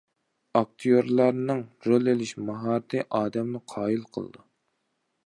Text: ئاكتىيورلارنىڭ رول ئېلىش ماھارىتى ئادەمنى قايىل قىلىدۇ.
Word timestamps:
ئاكتىيورلارنىڭ 0.59 1.61
رول 1.89 2.09
ئېلىش 2.13 2.33
ماھارىتى 2.47 3.05
ئادەمنى 3.19 3.63
قايىل 3.75 4.05
قىلىدۇ. 4.17 4.47